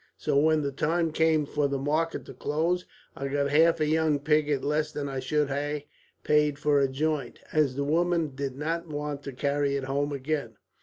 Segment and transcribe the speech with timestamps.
[0.17, 4.17] So when the time came for the market to close, I got half a young
[4.17, 5.85] pig at less than I should hae
[6.23, 10.55] paid for a joint, as the woman did not want to carry it home again."